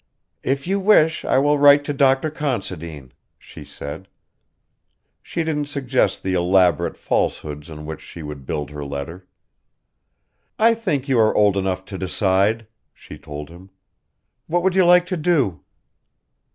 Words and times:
"If 0.41 0.65
you 0.65 0.79
wish 0.79 1.23
it 1.23 1.27
I 1.27 1.37
will 1.37 1.59
write 1.59 1.83
to 1.83 1.93
Dr. 1.93 2.31
Considine," 2.31 3.13
she 3.37 3.63
said. 3.63 4.07
She 5.21 5.43
didn't 5.43 5.65
suggest 5.67 6.23
the 6.23 6.33
elaborate 6.33 6.97
falsehoods 6.97 7.69
on 7.69 7.85
which 7.85 8.01
she 8.01 8.23
would 8.23 8.47
build 8.47 8.71
her 8.71 8.83
letter. 8.83 9.27
"I 10.57 10.73
think 10.73 11.07
you 11.07 11.19
are 11.19 11.35
old 11.35 11.55
enough 11.55 11.85
to 11.85 11.99
decide," 11.99 12.65
she 12.95 13.19
told 13.19 13.49
him. 13.49 13.69
"What 14.47 14.63
would 14.63 14.73
you 14.75 14.85
like 14.85 15.05
to 15.05 15.17
do?" 15.17 15.59